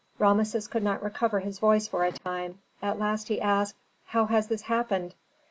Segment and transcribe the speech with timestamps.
[0.17, 2.57] Rameses could not recover his voice for a time.
[2.81, 5.13] At last he asked, "How has this happened?"